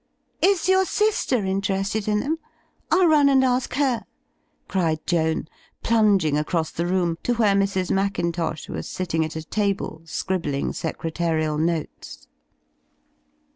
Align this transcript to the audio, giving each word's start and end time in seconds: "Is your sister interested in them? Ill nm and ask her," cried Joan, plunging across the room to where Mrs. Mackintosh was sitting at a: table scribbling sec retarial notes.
"Is 0.41 0.67
your 0.67 0.83
sister 0.83 1.45
interested 1.45 2.07
in 2.07 2.21
them? 2.21 2.39
Ill 2.91 3.03
nm 3.07 3.29
and 3.29 3.43
ask 3.43 3.75
her," 3.75 4.05
cried 4.67 5.05
Joan, 5.05 5.47
plunging 5.83 6.39
across 6.39 6.71
the 6.71 6.87
room 6.87 7.19
to 7.21 7.35
where 7.35 7.53
Mrs. 7.53 7.91
Mackintosh 7.91 8.67
was 8.67 8.89
sitting 8.89 9.23
at 9.23 9.35
a: 9.35 9.43
table 9.43 10.01
scribbling 10.05 10.73
sec 10.73 11.03
retarial 11.03 11.59
notes. 11.59 12.27